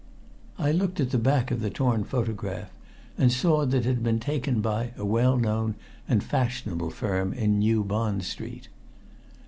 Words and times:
I 0.57 0.71
looked 0.71 0.99
at 0.99 1.11
the 1.11 1.19
back 1.19 1.51
of 1.51 1.61
the 1.61 1.69
torn 1.69 2.05
photograph, 2.05 2.71
and 3.19 3.31
saw 3.31 3.67
that 3.67 3.77
it 3.77 3.85
had 3.85 4.01
been 4.01 4.19
taken 4.19 4.59
by 4.59 4.93
a 4.97 5.05
well 5.05 5.37
known 5.37 5.75
and 6.09 6.23
fashionable 6.23 6.89
firm 6.89 7.33
in 7.33 7.59
New 7.59 7.83
Bond 7.83 8.23
Street. 8.23 8.67